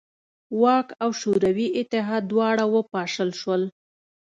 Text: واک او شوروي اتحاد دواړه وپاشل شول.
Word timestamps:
واک 0.61 0.87
او 1.03 1.09
شوروي 1.21 1.67
اتحاد 1.79 2.23
دواړه 2.31 2.63
وپاشل 2.73 3.29
شول. 3.41 3.63